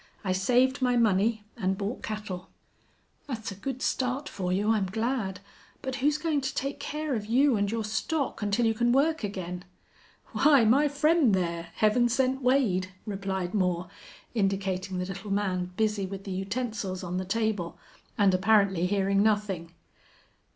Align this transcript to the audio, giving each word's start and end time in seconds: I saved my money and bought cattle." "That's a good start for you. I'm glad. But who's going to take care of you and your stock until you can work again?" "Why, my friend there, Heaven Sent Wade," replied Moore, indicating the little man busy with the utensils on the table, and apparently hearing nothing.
I 0.23 0.31
saved 0.31 0.81
my 0.81 0.97
money 0.97 1.43
and 1.55 1.77
bought 1.77 2.01
cattle." 2.01 2.49
"That's 3.27 3.51
a 3.51 3.55
good 3.55 3.83
start 3.83 4.27
for 4.27 4.51
you. 4.51 4.71
I'm 4.71 4.87
glad. 4.87 5.41
But 5.83 5.97
who's 5.97 6.17
going 6.17 6.41
to 6.41 6.55
take 6.55 6.79
care 6.79 7.13
of 7.13 7.27
you 7.27 7.55
and 7.55 7.69
your 7.69 7.83
stock 7.85 8.41
until 8.41 8.65
you 8.65 8.73
can 8.73 8.91
work 8.93 9.23
again?" 9.23 9.63
"Why, 10.31 10.65
my 10.65 10.87
friend 10.87 11.35
there, 11.35 11.67
Heaven 11.75 12.09
Sent 12.09 12.41
Wade," 12.41 12.89
replied 13.05 13.53
Moore, 13.53 13.89
indicating 14.33 14.97
the 14.97 15.05
little 15.05 15.29
man 15.29 15.69
busy 15.77 16.07
with 16.07 16.23
the 16.23 16.31
utensils 16.31 17.03
on 17.03 17.17
the 17.17 17.23
table, 17.23 17.77
and 18.17 18.33
apparently 18.33 18.87
hearing 18.87 19.21
nothing. 19.21 19.71